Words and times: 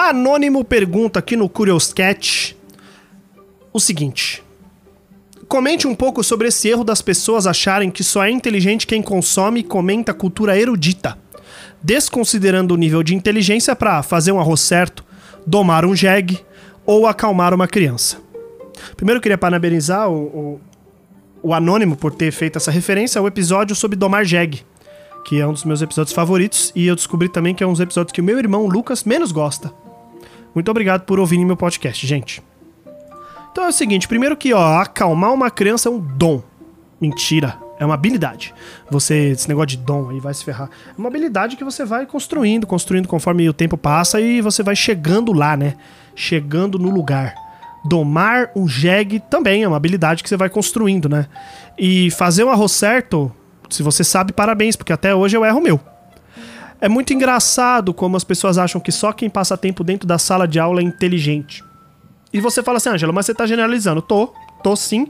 Anônimo 0.00 0.64
pergunta 0.64 1.18
aqui 1.18 1.34
no 1.34 1.48
Curious 1.48 1.92
Cat 1.92 2.56
o 3.72 3.80
seguinte: 3.80 4.44
Comente 5.48 5.88
um 5.88 5.94
pouco 5.94 6.22
sobre 6.22 6.46
esse 6.46 6.68
erro 6.68 6.84
das 6.84 7.02
pessoas 7.02 7.48
acharem 7.48 7.90
que 7.90 8.04
só 8.04 8.24
é 8.24 8.30
inteligente 8.30 8.86
quem 8.86 9.02
consome 9.02 9.58
e 9.58 9.64
comenta 9.64 10.14
cultura 10.14 10.56
erudita, 10.56 11.18
desconsiderando 11.82 12.74
o 12.74 12.76
nível 12.76 13.02
de 13.02 13.12
inteligência 13.12 13.74
para 13.74 14.00
fazer 14.04 14.30
um 14.30 14.38
arroz 14.38 14.60
certo, 14.60 15.04
domar 15.44 15.84
um 15.84 15.96
jegue 15.96 16.38
ou 16.86 17.04
acalmar 17.04 17.52
uma 17.52 17.66
criança. 17.66 18.18
Primeiro 18.96 19.18
eu 19.18 19.22
queria 19.22 19.36
parabenizar 19.36 20.08
o, 20.08 20.14
o, 20.14 20.60
o 21.42 21.52
Anônimo 21.52 21.96
por 21.96 22.14
ter 22.14 22.30
feito 22.30 22.54
essa 22.54 22.70
referência 22.70 23.18
ao 23.18 23.26
episódio 23.26 23.74
sobre 23.74 23.96
domar 23.96 24.24
jegue, 24.24 24.64
que 25.24 25.40
é 25.40 25.46
um 25.46 25.52
dos 25.52 25.64
meus 25.64 25.82
episódios 25.82 26.14
favoritos, 26.14 26.70
e 26.72 26.86
eu 26.86 26.94
descobri 26.94 27.28
também 27.28 27.52
que 27.52 27.64
é 27.64 27.66
um 27.66 27.72
dos 27.72 27.80
episódios 27.80 28.12
que 28.12 28.20
o 28.20 28.24
meu 28.24 28.38
irmão 28.38 28.68
Lucas 28.68 29.02
menos 29.02 29.32
gosta. 29.32 29.74
Muito 30.58 30.72
obrigado 30.72 31.02
por 31.02 31.20
ouvirem 31.20 31.44
meu 31.46 31.56
podcast, 31.56 32.04
gente. 32.04 32.42
Então 33.52 33.62
é 33.62 33.68
o 33.68 33.72
seguinte, 33.72 34.08
primeiro 34.08 34.36
que, 34.36 34.52
ó, 34.52 34.78
acalmar 34.80 35.32
uma 35.32 35.52
criança 35.52 35.88
é 35.88 35.92
um 35.92 36.00
dom. 36.00 36.42
Mentira. 37.00 37.56
É 37.78 37.84
uma 37.84 37.94
habilidade. 37.94 38.52
Você, 38.90 39.28
esse 39.28 39.48
negócio 39.48 39.68
de 39.68 39.76
dom 39.76 40.10
aí 40.10 40.18
vai 40.18 40.34
se 40.34 40.44
ferrar. 40.44 40.68
É 40.88 40.98
uma 40.98 41.06
habilidade 41.06 41.54
que 41.54 41.62
você 41.62 41.84
vai 41.84 42.06
construindo, 42.06 42.66
construindo 42.66 43.06
conforme 43.06 43.48
o 43.48 43.52
tempo 43.52 43.78
passa 43.78 44.20
e 44.20 44.40
você 44.40 44.64
vai 44.64 44.74
chegando 44.74 45.32
lá, 45.32 45.56
né? 45.56 45.76
Chegando 46.16 46.76
no 46.76 46.90
lugar. 46.90 47.36
Domar 47.84 48.50
um 48.56 48.66
jegue 48.66 49.20
também 49.20 49.62
é 49.62 49.68
uma 49.68 49.76
habilidade 49.76 50.24
que 50.24 50.28
você 50.28 50.36
vai 50.36 50.50
construindo, 50.50 51.08
né? 51.08 51.26
E 51.78 52.10
fazer 52.10 52.42
um 52.42 52.50
arroz 52.50 52.72
certo, 52.72 53.30
se 53.70 53.80
você 53.80 54.02
sabe, 54.02 54.32
parabéns, 54.32 54.74
porque 54.74 54.92
até 54.92 55.14
hoje 55.14 55.36
eu 55.36 55.44
erro 55.44 55.60
meu. 55.60 55.80
É 56.80 56.88
muito 56.88 57.12
engraçado 57.12 57.92
como 57.92 58.16
as 58.16 58.24
pessoas 58.24 58.56
acham 58.56 58.80
que 58.80 58.92
só 58.92 59.12
quem 59.12 59.28
passa 59.28 59.56
tempo 59.56 59.82
dentro 59.82 60.06
da 60.06 60.18
sala 60.18 60.46
de 60.46 60.60
aula 60.60 60.80
é 60.80 60.84
inteligente. 60.84 61.64
E 62.32 62.40
você 62.40 62.62
fala 62.62 62.76
assim, 62.76 62.90
Angela, 62.90 63.12
mas 63.12 63.26
você 63.26 63.34
tá 63.34 63.46
generalizando. 63.46 64.00
Tô, 64.00 64.32
tô 64.62 64.76
sim. 64.76 65.08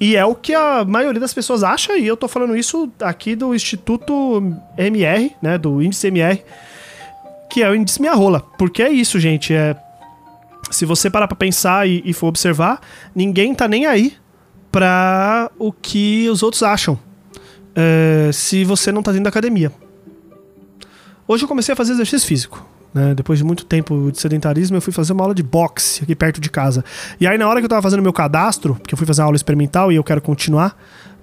E 0.00 0.14
é 0.14 0.24
o 0.24 0.34
que 0.34 0.54
a 0.54 0.84
maioria 0.84 1.20
das 1.20 1.34
pessoas 1.34 1.64
acha, 1.64 1.96
e 1.96 2.06
eu 2.06 2.16
tô 2.16 2.28
falando 2.28 2.56
isso 2.56 2.88
aqui 3.00 3.34
do 3.34 3.52
Instituto 3.52 4.54
MR, 4.76 5.34
né? 5.42 5.58
Do 5.58 5.82
índice 5.82 6.06
MR, 6.06 6.44
que 7.50 7.62
é 7.62 7.70
o 7.70 7.74
índice 7.74 8.00
Minha 8.00 8.14
Rola. 8.14 8.40
Porque 8.56 8.80
é 8.80 8.90
isso, 8.90 9.18
gente. 9.18 9.52
É, 9.52 9.74
se 10.70 10.84
você 10.84 11.10
parar 11.10 11.26
pra 11.26 11.36
pensar 11.36 11.88
e, 11.88 12.00
e 12.04 12.12
for 12.12 12.28
observar, 12.28 12.80
ninguém 13.12 13.52
tá 13.54 13.66
nem 13.66 13.86
aí 13.86 14.14
pra 14.70 15.50
o 15.58 15.72
que 15.72 16.28
os 16.28 16.44
outros 16.44 16.62
acham. 16.62 16.96
É, 17.74 18.30
se 18.32 18.64
você 18.64 18.92
não 18.92 19.02
tá 19.02 19.10
dentro 19.10 19.24
da 19.24 19.30
academia. 19.30 19.72
Hoje 21.28 21.44
eu 21.44 21.48
comecei 21.48 21.74
a 21.74 21.76
fazer 21.76 21.92
exercício 21.92 22.26
físico. 22.26 22.66
Né? 22.94 23.14
Depois 23.14 23.38
de 23.38 23.44
muito 23.44 23.66
tempo 23.66 24.10
de 24.10 24.18
sedentarismo, 24.18 24.78
eu 24.78 24.80
fui 24.80 24.94
fazer 24.94 25.12
uma 25.12 25.22
aula 25.22 25.34
de 25.34 25.42
boxe 25.42 26.02
aqui 26.02 26.16
perto 26.16 26.40
de 26.40 26.48
casa. 26.48 26.82
E 27.20 27.26
aí, 27.26 27.36
na 27.36 27.46
hora 27.46 27.60
que 27.60 27.66
eu 27.66 27.68
tava 27.68 27.82
fazendo 27.82 28.02
meu 28.02 28.14
cadastro, 28.14 28.76
porque 28.76 28.94
eu 28.94 28.96
fui 28.96 29.06
fazer 29.06 29.20
uma 29.20 29.26
aula 29.26 29.36
experimental 29.36 29.92
e 29.92 29.96
eu 29.96 30.02
quero 30.02 30.22
continuar 30.22 30.74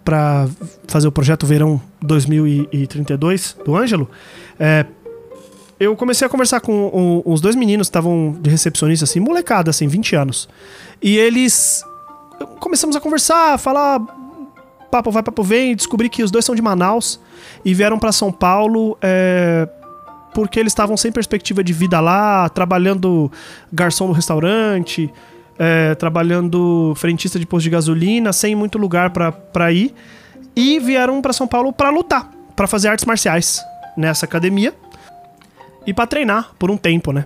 para 0.03 0.47
fazer 0.87 1.07
o 1.07 1.11
projeto 1.11 1.47
Verão 1.47 1.81
2032 2.03 3.57
do 3.65 3.75
Ângelo, 3.75 4.07
é, 4.59 4.85
eu 5.79 5.95
comecei 5.95 6.27
a 6.27 6.29
conversar 6.29 6.61
com 6.61 7.23
um, 7.25 7.33
uns 7.33 7.41
dois 7.41 7.55
meninos 7.55 7.87
que 7.87 7.89
estavam 7.89 8.37
de 8.39 8.47
recepcionista, 8.47 9.05
assim, 9.05 9.19
molecada, 9.19 9.71
assim, 9.71 9.87
20 9.87 10.15
anos. 10.15 10.47
E 11.01 11.17
eles. 11.17 11.83
Começamos 12.59 12.95
a 12.95 13.01
conversar, 13.01 13.57
falar. 13.57 13.99
Papo 14.91 15.09
vai, 15.09 15.23
papo 15.23 15.41
vem, 15.41 15.75
descobri 15.75 16.09
que 16.09 16.23
os 16.23 16.29
dois 16.29 16.45
são 16.45 16.53
de 16.53 16.61
Manaus 16.61 17.19
e 17.65 17.73
vieram 17.73 17.97
para 17.97 18.11
São 18.11 18.31
Paulo. 18.31 18.97
É, 19.01 19.67
porque 20.35 20.59
eles 20.59 20.71
estavam 20.71 20.97
sem 20.97 21.13
perspectiva 21.13 21.63
de 21.63 21.71
vida 21.71 22.01
lá, 22.01 22.49
trabalhando 22.49 23.31
garçom 23.71 24.05
no 24.07 24.11
restaurante, 24.11 25.09
é, 25.57 25.95
trabalhando 25.95 26.93
frentista 26.97 27.39
de 27.39 27.45
posto 27.45 27.63
de 27.63 27.69
gasolina, 27.69 28.33
sem 28.33 28.53
muito 28.53 28.77
lugar 28.77 29.11
para 29.11 29.71
ir. 29.71 29.95
E 30.53 30.77
vieram 30.77 31.21
para 31.21 31.31
São 31.31 31.47
Paulo 31.47 31.71
para 31.71 31.89
lutar, 31.89 32.29
para 32.53 32.67
fazer 32.67 32.89
artes 32.89 33.05
marciais 33.05 33.63
nessa 33.95 34.25
academia 34.25 34.73
e 35.87 35.93
para 35.93 36.05
treinar 36.05 36.51
por 36.59 36.69
um 36.69 36.75
tempo, 36.75 37.13
né? 37.13 37.23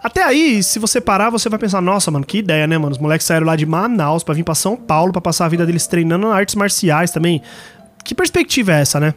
Até 0.00 0.22
aí, 0.22 0.62
se 0.62 0.78
você 0.78 1.00
parar, 1.00 1.30
você 1.30 1.48
vai 1.48 1.58
pensar: 1.58 1.80
nossa, 1.80 2.08
mano, 2.08 2.24
que 2.24 2.38
ideia, 2.38 2.68
né, 2.68 2.78
mano? 2.78 2.92
Os 2.92 2.98
moleques 2.98 3.26
saíram 3.26 3.48
lá 3.48 3.56
de 3.56 3.66
Manaus 3.66 4.22
para 4.22 4.34
vir 4.34 4.44
para 4.44 4.54
São 4.54 4.76
Paulo 4.76 5.10
para 5.10 5.20
passar 5.20 5.46
a 5.46 5.48
vida 5.48 5.66
deles 5.66 5.88
treinando 5.88 6.28
artes 6.28 6.54
marciais 6.54 7.10
também. 7.10 7.42
Que 8.04 8.14
perspectiva 8.14 8.74
é 8.74 8.82
essa, 8.82 9.00
né? 9.00 9.12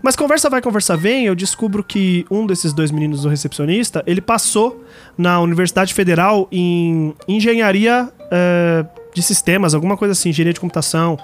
Mas 0.00 0.16
conversa 0.16 0.48
vai, 0.48 0.62
conversa 0.62 0.96
vem, 0.96 1.26
eu 1.26 1.34
descubro 1.34 1.82
que 1.84 2.24
um 2.30 2.46
desses 2.46 2.72
dois 2.72 2.90
meninos 2.90 3.22
do 3.22 3.28
recepcionista, 3.28 4.02
ele 4.06 4.20
passou 4.20 4.84
na 5.18 5.40
Universidade 5.40 5.92
Federal 5.92 6.48
em 6.50 7.14
engenharia 7.28 8.08
uh, 8.08 8.88
de 9.14 9.22
sistemas, 9.22 9.74
alguma 9.74 9.96
coisa 9.96 10.12
assim, 10.12 10.30
engenharia 10.30 10.54
de 10.54 10.60
computação. 10.60 11.18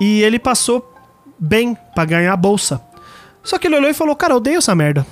E 0.00 0.22
ele 0.22 0.38
passou 0.38 0.94
bem 1.38 1.76
para 1.94 2.04
ganhar 2.04 2.32
a 2.32 2.36
bolsa. 2.36 2.80
Só 3.42 3.58
que 3.58 3.66
ele 3.66 3.76
olhou 3.76 3.90
e 3.90 3.94
falou: 3.94 4.16
Cara, 4.16 4.32
eu 4.32 4.38
odeio 4.38 4.58
essa 4.58 4.74
merda. 4.74 5.06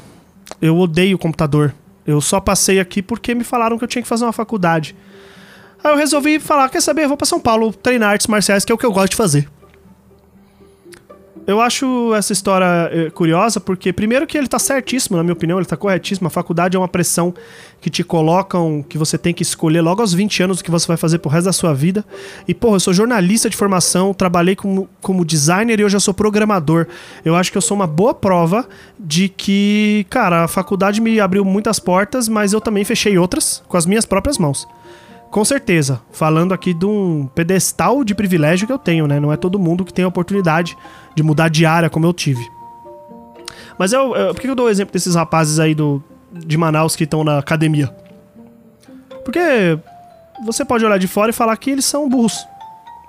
Eu 0.61 0.77
odeio 0.79 1.17
o 1.17 1.19
computador. 1.19 1.75
Eu 2.07 2.21
só 2.21 2.41
passei 2.41 2.81
aqui 2.81 3.03
porque 3.03 3.35
me 3.35 3.45
falaram 3.45 3.79
que 3.79 3.85
eu 3.85 3.89
tinha 3.89 4.03
que 4.03 4.09
fazer 4.09 4.25
uma 4.25 4.33
faculdade. 4.33 4.95
Aí 5.83 5.93
eu 5.93 5.97
resolvi 5.97 6.39
falar: 6.39 6.69
Quer 6.69 6.83
saber? 6.83 7.05
Eu 7.05 7.09
vou 7.09 7.17
pra 7.17 7.27
São 7.27 7.41
Paulo 7.41 7.73
treinar 7.73 8.11
artes 8.11 8.27
marciais, 8.27 8.65
que 8.65 8.73
é 8.73 8.75
o 8.75 8.79
que 8.79 8.85
eu 8.85 8.93
gosto 8.93 9.11
de 9.11 9.17
fazer. 9.17 9.49
Eu 11.47 11.61
acho 11.61 12.15
essa 12.15 12.33
história 12.33 12.91
eh, 12.91 13.11
curiosa 13.11 13.61
porque, 13.61 13.93
primeiro, 13.93 14.27
que 14.27 14.37
ele 14.39 14.49
tá 14.49 14.59
certíssimo, 14.59 15.19
na 15.19 15.23
minha 15.23 15.35
opinião, 15.35 15.59
ele 15.59 15.67
tá 15.67 15.77
corretíssimo. 15.77 16.27
A 16.27 16.31
faculdade 16.31 16.75
é 16.75 16.79
uma 16.79 16.89
pressão 16.89 17.35
que 17.83 17.91
te 17.91 18.03
colocam, 18.03 18.83
que 18.83 18.97
você 18.97 19.19
tem 19.19 19.35
que 19.35 19.43
escolher 19.43 19.83
logo 19.83 20.01
aos 20.01 20.15
20 20.15 20.43
anos 20.43 20.61
o 20.61 20.65
que 20.65 20.71
você 20.71 20.87
vai 20.87 20.97
fazer 20.97 21.19
pro 21.19 21.31
resto 21.31 21.45
da 21.45 21.53
sua 21.53 21.75
vida. 21.75 22.03
E, 22.49 22.55
porra, 22.55 22.77
eu 22.77 22.81
sou 22.81 22.95
jornalista 22.95 23.51
de 23.51 23.57
formação, 23.59 24.15
trabalhei 24.15 24.57
como, 24.57 24.89
como 25.03 25.23
designer 25.23 25.79
e 25.79 25.85
hoje 25.85 25.97
eu 25.97 26.01
sou 26.01 26.15
programador. 26.15 26.87
Eu 27.23 27.37
acho 27.37 27.53
que 27.53 27.59
eu 27.59 27.63
sou 27.63 27.77
uma 27.77 27.87
boa 27.87 28.15
prova 28.15 28.67
de 28.99 29.29
que, 29.29 30.07
cara, 30.09 30.45
a 30.45 30.49
faculdade 30.49 30.99
me 30.99 31.21
abriu 31.21 31.45
muitas 31.45 31.79
portas, 31.79 32.27
mas 32.27 32.55
eu 32.55 32.61
também 32.61 32.85
fechei 32.85 33.19
outras 33.19 33.63
com 33.69 33.77
as 33.77 33.85
minhas 33.85 34.07
próprias 34.07 34.39
mãos. 34.39 34.67
Com 35.35 35.45
certeza, 35.45 36.01
falando 36.13 36.55
aqui 36.55 36.73
de 36.73 36.87
um 36.87 37.27
pedestal 37.27 38.05
de 38.05 38.15
privilégio 38.15 38.69
que 38.69 38.73
eu 38.73 38.79
tenho, 38.79 39.09
né? 39.09 39.19
Não 39.19 39.33
é 39.33 39.37
todo 39.37 39.59
mundo 39.59 39.85
que 39.85 39.93
tem 39.93 40.05
a 40.05 40.07
oportunidade 40.07 40.77
de 41.13 41.25
mudar 41.25 41.49
de 41.49 41.67
área 41.67 41.91
como 41.91 42.07
eu 42.07 42.13
tive. 42.13 42.49
Mas 43.77 43.93
eu, 43.93 44.15
eu, 44.15 44.33
por 44.33 44.41
que 44.41 44.47
eu 44.49 44.55
dou 44.55 44.67
o 44.67 44.71
exemplo 44.71 44.93
desses 44.93 45.17
rapazes 45.17 45.59
aí 45.59 45.75
do, 45.75 46.01
de 46.31 46.57
Manaus 46.57 46.95
que 46.95 47.03
estão 47.03 47.25
na 47.25 47.41
academia? 47.41 47.93
Porque 49.25 49.77
você 50.47 50.65
pode 50.65 50.85
olhar 50.85 50.99
de 50.99 51.09
fora 51.09 51.31
e 51.31 51.33
falar 51.33 51.57
que 51.57 51.69
eles 51.69 51.85
são 51.85 52.09
burros. 52.09 52.47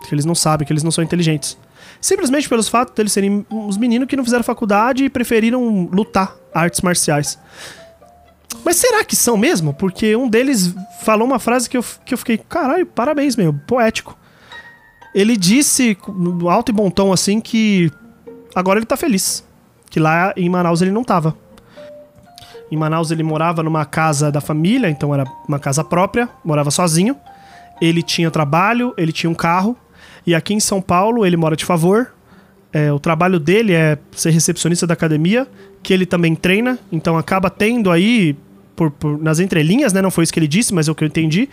Que 0.08 0.16
eles 0.16 0.26
não 0.26 0.34
sabem, 0.34 0.66
que 0.66 0.74
eles 0.74 0.82
não 0.82 0.90
são 0.90 1.04
inteligentes. 1.04 1.56
Simplesmente 2.02 2.50
pelos 2.50 2.68
fatos 2.68 2.96
deles 2.96 3.14
serem 3.14 3.46
uns 3.52 3.78
meninos 3.78 4.08
que 4.08 4.16
não 4.16 4.24
fizeram 4.24 4.44
faculdade 4.44 5.06
e 5.06 5.10
preferiram 5.12 5.88
lutar 5.92 6.36
artes 6.52 6.82
marciais. 6.82 7.38
Mas 8.64 8.78
será 8.78 9.04
que 9.04 9.16
são 9.16 9.38
mesmo? 9.38 9.74
Porque 9.74 10.16
um 10.16 10.28
deles 10.28 10.74
falou 11.02 11.28
uma 11.28 11.40
frase 11.40 11.70
que 11.70 11.78
eu, 11.78 11.86
que 12.06 12.14
eu 12.14 12.18
fiquei, 12.18 12.38
caralho, 12.38 12.86
parabéns, 12.86 13.36
meu, 13.36 13.54
poético. 13.54 14.18
Ele 15.14 15.38
disse, 15.38 15.98
alto 16.50 16.72
e 16.72 16.74
bom 16.74 16.90
tom, 16.90 17.14
assim, 17.14 17.40
que 17.40 17.92
agora 18.54 18.80
ele 18.80 18.86
tá 18.86 18.98
feliz. 18.98 19.44
Que 19.90 20.00
lá 20.00 20.34
em 20.36 20.50
Manaus 20.50 20.82
ele 20.82 20.92
não 20.92 21.04
tava. 21.04 21.36
Em 22.72 22.76
Manaus 22.76 23.12
ele 23.12 23.24
morava 23.24 23.64
numa 23.64 23.86
casa 23.86 24.32
da 24.32 24.42
família, 24.42 24.90
então 24.90 25.14
era 25.14 25.24
uma 25.48 25.60
casa 25.60 25.84
própria, 25.84 26.28
morava 26.44 26.72
sozinho. 26.72 27.16
Ele 27.80 28.02
tinha 28.02 28.32
trabalho, 28.32 28.94
ele 28.98 29.12
tinha 29.12 29.30
um 29.30 29.36
carro. 29.36 29.78
E 30.26 30.34
aqui 30.34 30.54
em 30.54 30.60
São 30.60 30.82
Paulo 30.82 31.26
ele 31.26 31.38
mora 31.38 31.56
de 31.56 31.64
favor. 31.64 32.12
É, 32.74 32.92
o 32.92 33.00
trabalho 33.00 33.40
dele 33.40 33.72
é 33.72 33.98
ser 34.12 34.32
recepcionista 34.32 34.86
da 34.86 34.94
academia, 34.94 35.48
que 35.82 35.94
ele 35.94 36.06
também 36.06 36.36
treina, 36.36 36.78
então 36.92 37.18
acaba 37.18 37.50
tendo 37.50 37.90
aí 37.90 38.36
por, 38.76 38.92
por, 38.92 39.22
nas 39.22 39.40
entrelinhas, 39.40 39.94
né? 39.94 40.02
Não 40.02 40.12
foi 40.12 40.24
isso 40.24 40.34
que 40.34 40.40
ele 40.40 40.48
disse, 40.48 40.74
mas 40.74 40.88
é 40.88 40.92
o 40.92 40.96
que 40.96 41.04
eu 41.04 41.08
entendi. 41.08 41.50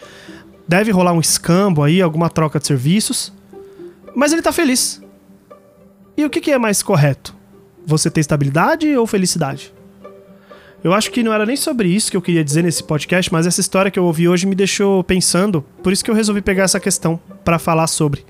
Deve 0.66 0.90
rolar 0.90 1.12
um 1.12 1.20
escambo 1.20 1.82
aí, 1.82 2.00
alguma 2.00 2.28
troca 2.28 2.58
de 2.58 2.66
serviços. 2.66 3.32
Mas 4.14 4.32
ele 4.32 4.42
tá 4.42 4.52
feliz. 4.52 5.02
E 6.16 6.24
o 6.24 6.30
que, 6.30 6.40
que 6.40 6.50
é 6.50 6.58
mais 6.58 6.82
correto? 6.82 7.34
Você 7.86 8.10
ter 8.10 8.20
estabilidade 8.20 8.96
ou 8.96 9.06
felicidade? 9.06 9.72
Eu 10.84 10.92
acho 10.92 11.10
que 11.12 11.22
não 11.22 11.32
era 11.32 11.46
nem 11.46 11.56
sobre 11.56 11.88
isso 11.88 12.10
que 12.10 12.16
eu 12.16 12.22
queria 12.22 12.42
dizer 12.42 12.62
nesse 12.62 12.82
podcast, 12.82 13.32
mas 13.32 13.46
essa 13.46 13.60
história 13.60 13.90
que 13.90 13.98
eu 13.98 14.04
ouvi 14.04 14.28
hoje 14.28 14.46
me 14.46 14.54
deixou 14.54 15.04
pensando, 15.04 15.62
por 15.82 15.92
isso 15.92 16.04
que 16.04 16.10
eu 16.10 16.14
resolvi 16.14 16.42
pegar 16.42 16.64
essa 16.64 16.80
questão 16.80 17.20
para 17.44 17.58
falar 17.58 17.86
sobre. 17.86 18.24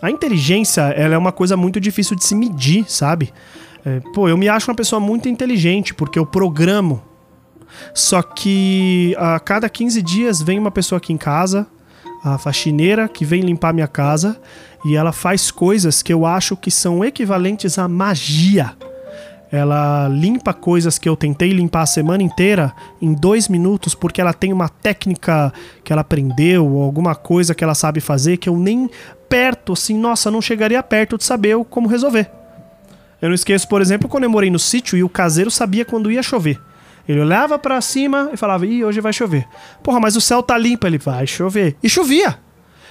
A 0.00 0.10
inteligência, 0.10 0.80
ela 0.80 1.14
é 1.14 1.18
uma 1.18 1.32
coisa 1.32 1.58
muito 1.58 1.78
difícil 1.78 2.16
de 2.16 2.24
se 2.24 2.34
medir, 2.34 2.90
sabe? 2.90 3.30
É, 3.84 4.00
pô, 4.14 4.26
eu 4.26 4.38
me 4.38 4.48
acho 4.48 4.70
uma 4.70 4.74
pessoa 4.74 4.98
muito 4.98 5.28
inteligente 5.28 5.92
porque 5.92 6.18
eu 6.18 6.24
programo 6.24 7.02
só 7.94 8.22
que 8.22 9.14
a 9.18 9.38
cada 9.40 9.68
15 9.68 10.02
dias 10.02 10.42
vem 10.42 10.58
uma 10.58 10.70
pessoa 10.70 10.98
aqui 10.98 11.12
em 11.12 11.18
casa, 11.18 11.66
a 12.22 12.38
faxineira, 12.38 13.08
que 13.08 13.24
vem 13.24 13.40
limpar 13.40 13.72
minha 13.72 13.88
casa, 13.88 14.38
e 14.84 14.96
ela 14.96 15.12
faz 15.12 15.50
coisas 15.50 16.02
que 16.02 16.12
eu 16.12 16.26
acho 16.26 16.56
que 16.56 16.70
são 16.70 17.04
equivalentes 17.04 17.78
à 17.78 17.88
magia. 17.88 18.74
ela 19.52 20.06
limpa 20.08 20.54
coisas 20.54 20.96
que 20.96 21.08
eu 21.08 21.16
tentei 21.16 21.50
limpar 21.50 21.82
a 21.82 21.86
semana 21.86 22.22
inteira 22.22 22.72
em 23.02 23.12
dois 23.12 23.48
minutos, 23.48 23.96
porque 23.96 24.20
ela 24.20 24.32
tem 24.32 24.52
uma 24.52 24.68
técnica 24.68 25.52
que 25.82 25.92
ela 25.92 26.02
aprendeu, 26.02 26.66
ou 26.66 26.84
alguma 26.84 27.16
coisa 27.16 27.54
que 27.54 27.64
ela 27.64 27.74
sabe 27.74 28.00
fazer, 28.00 28.36
que 28.36 28.48
eu 28.48 28.56
nem 28.56 28.88
perto, 29.28 29.72
assim, 29.72 29.98
nossa, 29.98 30.30
não 30.30 30.40
chegaria 30.40 30.80
perto 30.82 31.18
de 31.18 31.24
saber 31.24 31.56
como 31.64 31.88
resolver. 31.88 32.30
Eu 33.20 33.28
não 33.28 33.34
esqueço, 33.34 33.68
por 33.68 33.82
exemplo, 33.82 34.08
quando 34.08 34.24
eu 34.24 34.30
morei 34.30 34.50
no 34.50 34.58
sítio 34.58 34.96
e 34.96 35.02
o 35.02 35.08
caseiro 35.08 35.50
sabia 35.50 35.84
quando 35.84 36.12
ia 36.12 36.22
chover. 36.22 36.60
Ele 37.10 37.22
olhava 37.22 37.58
para 37.58 37.80
cima 37.80 38.30
e 38.32 38.36
falava: 38.36 38.64
Ih, 38.64 38.84
hoje 38.84 39.00
vai 39.00 39.12
chover. 39.12 39.44
Porra, 39.82 39.98
mas 39.98 40.14
o 40.14 40.20
céu 40.20 40.44
tá 40.44 40.56
limpo. 40.56 40.86
Ele 40.86 40.96
vai 40.96 41.26
chover. 41.26 41.76
E 41.82 41.88
chovia. 41.88 42.38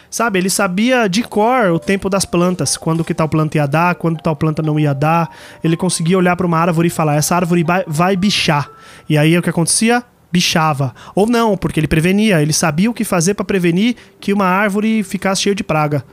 Sabe, 0.09 0.39
ele 0.39 0.49
sabia 0.49 1.07
de 1.07 1.23
cor 1.23 1.71
o 1.71 1.79
tempo 1.79 2.09
das 2.09 2.25
plantas, 2.25 2.75
quando 2.75 3.05
que 3.05 3.13
tal 3.13 3.29
planta 3.29 3.57
ia 3.57 3.67
dar, 3.67 3.95
quando 3.95 4.19
tal 4.19 4.35
planta 4.35 4.61
não 4.61 4.77
ia 4.77 4.93
dar. 4.93 5.29
Ele 5.63 5.77
conseguia 5.77 6.17
olhar 6.17 6.35
para 6.35 6.45
uma 6.45 6.57
árvore 6.57 6.89
e 6.89 6.91
falar: 6.91 7.15
essa 7.15 7.33
árvore 7.33 7.63
vai, 7.63 7.85
vai 7.87 8.17
bichar. 8.17 8.69
E 9.07 9.17
aí 9.17 9.37
o 9.37 9.41
que 9.41 9.49
acontecia? 9.49 10.03
Bichava. 10.29 10.93
Ou 11.15 11.25
não, 11.25 11.55
porque 11.55 11.79
ele 11.79 11.87
prevenia, 11.87 12.41
ele 12.41 12.51
sabia 12.51 12.91
o 12.91 12.93
que 12.93 13.05
fazer 13.05 13.35
para 13.35 13.45
prevenir 13.45 13.95
que 14.19 14.33
uma 14.33 14.45
árvore 14.45 15.01
ficasse 15.01 15.43
cheia 15.43 15.55
de 15.55 15.63
praga. 15.63 16.03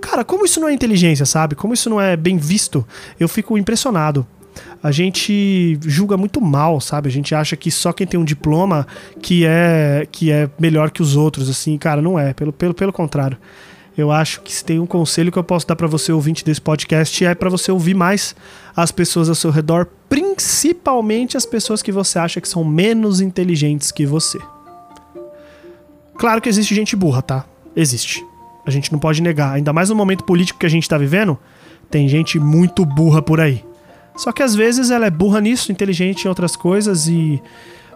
Cara, 0.00 0.24
como 0.24 0.44
isso 0.44 0.60
não 0.60 0.68
é 0.68 0.72
inteligência, 0.72 1.26
sabe? 1.26 1.56
Como 1.56 1.74
isso 1.74 1.90
não 1.90 2.00
é 2.00 2.16
bem 2.16 2.36
visto, 2.36 2.86
eu 3.18 3.28
fico 3.28 3.58
impressionado 3.58 4.24
a 4.82 4.90
gente 4.90 5.78
julga 5.82 6.16
muito 6.16 6.40
mal, 6.40 6.80
sabe? 6.80 7.08
A 7.08 7.12
gente 7.12 7.34
acha 7.34 7.56
que 7.56 7.70
só 7.70 7.92
quem 7.92 8.06
tem 8.06 8.18
um 8.18 8.24
diploma 8.24 8.86
que 9.20 9.44
é 9.44 10.06
que 10.10 10.30
é 10.30 10.48
melhor 10.58 10.90
que 10.90 11.02
os 11.02 11.16
outros, 11.16 11.48
assim, 11.48 11.76
cara, 11.76 12.00
não 12.00 12.18
é, 12.18 12.32
pelo, 12.32 12.52
pelo, 12.52 12.74
pelo 12.74 12.92
contrário. 12.92 13.36
Eu 13.96 14.12
acho 14.12 14.42
que 14.42 14.52
se 14.52 14.62
tem 14.62 14.78
um 14.78 14.86
conselho 14.86 15.32
que 15.32 15.38
eu 15.38 15.44
posso 15.44 15.66
dar 15.66 15.74
para 15.74 15.86
você 15.86 16.12
ouvinte 16.12 16.44
desse 16.44 16.60
podcast 16.60 17.24
é 17.24 17.34
para 17.34 17.48
você 17.48 17.72
ouvir 17.72 17.94
mais 17.94 18.36
as 18.76 18.92
pessoas 18.92 19.28
ao 19.30 19.34
seu 19.34 19.50
redor, 19.50 19.88
principalmente 20.08 21.36
as 21.36 21.46
pessoas 21.46 21.80
que 21.80 21.90
você 21.90 22.18
acha 22.18 22.40
que 22.40 22.48
são 22.48 22.62
menos 22.62 23.22
inteligentes 23.22 23.90
que 23.90 24.04
você. 24.04 24.38
Claro 26.18 26.42
que 26.42 26.48
existe 26.48 26.74
gente 26.74 26.94
burra, 26.94 27.22
tá? 27.22 27.46
Existe. 27.74 28.24
A 28.66 28.70
gente 28.70 28.92
não 28.92 28.98
pode 28.98 29.22
negar, 29.22 29.52
ainda 29.52 29.72
mais 29.72 29.88
no 29.88 29.94
momento 29.94 30.24
político 30.24 30.58
que 30.58 30.66
a 30.66 30.70
gente 30.70 30.88
tá 30.88 30.98
vivendo, 30.98 31.38
tem 31.90 32.08
gente 32.08 32.38
muito 32.38 32.84
burra 32.84 33.22
por 33.22 33.40
aí. 33.40 33.64
Só 34.16 34.32
que 34.32 34.42
às 34.42 34.54
vezes 34.54 34.90
ela 34.90 35.06
é 35.06 35.10
burra 35.10 35.40
nisso, 35.40 35.70
inteligente 35.70 36.24
em 36.24 36.28
outras 36.28 36.56
coisas 36.56 37.06
e 37.06 37.40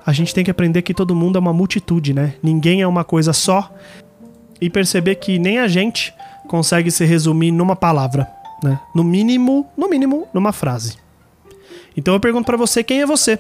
a 0.05 0.13
gente 0.13 0.35
tem 0.35 0.45
que 0.45 0.51
aprender 0.51 0.83
que 0.83 0.95
todo 0.95 1.15
mundo 1.15 1.37
é 1.37 1.41
uma 1.41 1.53
multitude, 1.53 2.13
né? 2.13 2.35
Ninguém 2.43 2.83
é 2.83 2.87
uma 2.87 3.05
coisa 3.05 3.33
só 3.33 3.73
e 4.61 4.69
perceber 4.69 5.17
que 5.17 5.39
nem 5.39 5.59
a 5.59 5.67
gente 5.67 6.15
consegue 6.47 6.91
se 6.91 7.05
resumir 7.05 7.51
numa 7.51 7.75
palavra, 7.75 8.29
né? 8.63 8.79
No 8.95 9.03
mínimo, 9.03 9.67
no 9.77 9.89
mínimo, 9.89 10.29
numa 10.33 10.53
frase. 10.53 10.99
Então 11.97 12.15
eu 12.15 12.21
pergunto 12.21 12.47
para 12.47 12.57
você, 12.57 12.85
quem 12.85 13.01
é 13.01 13.07
você? 13.07 13.39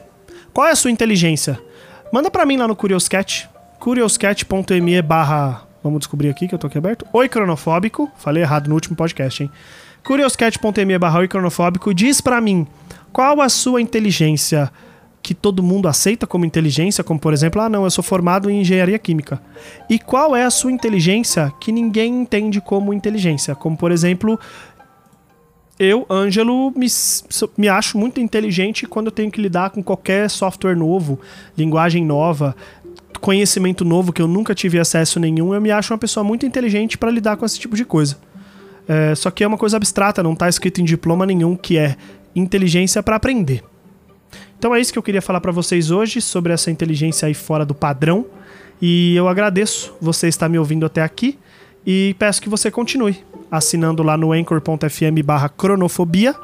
Qual 0.52 0.66
é 0.66 0.72
a 0.72 0.76
sua 0.76 0.90
inteligência? 0.90 1.60
Manda 2.12 2.30
para 2.30 2.46
mim 2.46 2.56
lá 2.56 2.66
no 2.66 2.74
Curioscat, 2.74 3.48
curioscat.me 3.78 5.02
barra... 5.02 5.66
Vamos 5.82 6.00
descobrir 6.00 6.28
aqui 6.28 6.46
que 6.46 6.54
eu 6.54 6.58
tô 6.58 6.66
aqui 6.66 6.76
aberto. 6.76 7.06
Oi, 7.10 7.26
cronofóbico. 7.26 8.10
Falei 8.18 8.42
errado 8.42 8.68
no 8.68 8.74
último 8.74 8.94
podcast, 8.94 9.42
hein? 9.42 9.50
curioscat.me 10.04 10.98
barra 10.98 11.26
cronofóbico 11.28 11.94
diz 11.94 12.20
para 12.20 12.40
mim 12.40 12.66
qual 13.12 13.40
a 13.40 13.48
sua 13.48 13.80
inteligência 13.80 14.70
que 15.22 15.34
todo 15.34 15.62
mundo 15.62 15.86
aceita 15.86 16.26
como 16.26 16.44
inteligência, 16.44 17.04
como 17.04 17.20
por 17.20 17.32
exemplo, 17.32 17.60
ah 17.60 17.68
não, 17.68 17.84
eu 17.84 17.90
sou 17.90 18.02
formado 18.02 18.50
em 18.50 18.60
engenharia 18.60 18.98
química. 18.98 19.40
E 19.88 19.98
qual 19.98 20.34
é 20.34 20.44
a 20.44 20.50
sua 20.50 20.72
inteligência 20.72 21.52
que 21.60 21.70
ninguém 21.70 22.22
entende 22.22 22.60
como 22.60 22.94
inteligência, 22.94 23.54
como 23.54 23.76
por 23.76 23.92
exemplo, 23.92 24.40
eu, 25.78 26.06
Ângelo, 26.10 26.72
me, 26.76 26.86
me 27.56 27.68
acho 27.68 27.98
muito 27.98 28.20
inteligente 28.20 28.86
quando 28.86 29.06
eu 29.06 29.12
tenho 29.12 29.30
que 29.30 29.40
lidar 29.40 29.70
com 29.70 29.82
qualquer 29.82 30.28
software 30.28 30.76
novo, 30.76 31.20
linguagem 31.56 32.04
nova, 32.04 32.56
conhecimento 33.20 33.84
novo 33.84 34.12
que 34.12 34.22
eu 34.22 34.28
nunca 34.28 34.54
tive 34.54 34.78
acesso 34.78 35.20
nenhum, 35.20 35.54
eu 35.54 35.60
me 35.60 35.70
acho 35.70 35.92
uma 35.92 35.98
pessoa 35.98 36.24
muito 36.24 36.46
inteligente 36.46 36.96
para 36.96 37.10
lidar 37.10 37.36
com 37.36 37.44
esse 37.44 37.58
tipo 37.58 37.76
de 37.76 37.84
coisa. 37.84 38.16
É, 38.88 39.14
só 39.14 39.30
que 39.30 39.44
é 39.44 39.46
uma 39.46 39.58
coisa 39.58 39.76
abstrata, 39.76 40.22
não 40.22 40.32
está 40.32 40.48
escrito 40.48 40.80
em 40.80 40.84
diploma 40.84 41.26
nenhum 41.26 41.56
que 41.56 41.78
é 41.78 41.96
inteligência 42.34 43.02
para 43.02 43.16
aprender. 43.16 43.62
Então 44.58 44.74
é 44.74 44.80
isso 44.80 44.92
que 44.92 44.98
eu 44.98 45.02
queria 45.02 45.22
falar 45.22 45.40
para 45.40 45.52
vocês 45.52 45.90
hoje 45.90 46.20
sobre 46.20 46.52
essa 46.52 46.70
inteligência 46.70 47.26
aí 47.26 47.34
fora 47.34 47.64
do 47.64 47.74
padrão. 47.74 48.26
E 48.80 49.14
eu 49.16 49.28
agradeço 49.28 49.94
você 50.00 50.28
estar 50.28 50.48
me 50.48 50.58
ouvindo 50.58 50.86
até 50.86 51.02
aqui 51.02 51.38
e 51.86 52.14
peço 52.18 52.40
que 52.40 52.48
você 52.48 52.70
continue 52.70 53.18
assinando 53.50 54.02
lá 54.02 54.16
no 54.16 54.32
anchor.fm 54.32 55.22
barra 55.24 55.48
cronofobia, 55.48 56.34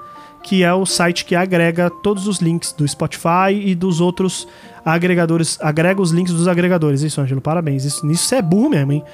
que 0.43 0.63
é 0.63 0.73
o 0.73 0.85
site 0.85 1.25
que 1.25 1.35
agrega 1.35 1.91
todos 1.91 2.27
os 2.27 2.39
links 2.39 2.73
do 2.73 2.87
Spotify 2.87 3.53
e 3.53 3.75
dos 3.75 4.01
outros 4.01 4.47
agregadores. 4.85 5.59
Agrega 5.61 6.01
os 6.01 6.11
links 6.11 6.33
dos 6.33 6.49
agregadores. 6.49 7.03
Isso, 7.03 7.21
Ângelo, 7.21 7.41
parabéns. 7.41 7.85
Isso, 7.85 8.05
nisso 8.07 8.35
é 8.35 8.43
burro 8.43 8.71
mesmo, 8.71 8.93
hein? 8.93 9.05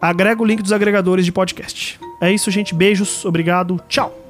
agrega 0.00 0.42
o 0.42 0.46
link 0.46 0.62
dos 0.62 0.72
agregadores 0.72 1.24
de 1.24 1.32
podcast. 1.32 1.98
É 2.20 2.32
isso, 2.32 2.50
gente. 2.50 2.74
Beijos, 2.74 3.24
obrigado, 3.24 3.80
tchau. 3.88 4.27